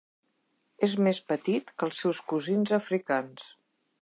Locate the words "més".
1.07-1.19